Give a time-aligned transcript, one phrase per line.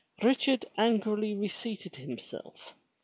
[0.23, 2.73] Richard angrily reseated himself.